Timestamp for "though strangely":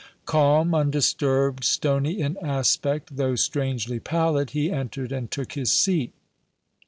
3.17-3.99